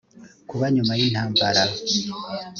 kuba 0.49 0.65
nyuma 0.75 0.93
y 0.99 1.01
intambara 1.07 1.63